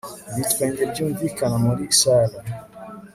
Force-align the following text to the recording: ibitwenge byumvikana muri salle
ibitwenge 0.31 0.81
byumvikana 0.91 1.55
muri 1.65 1.83
salle 1.99 2.37